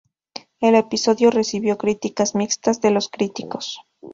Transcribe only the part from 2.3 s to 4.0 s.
mixtas de los críticos.